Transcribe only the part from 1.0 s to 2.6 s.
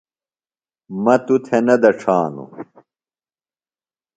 مہ توۡ تھےۡ نہ دڇھانوۡ۔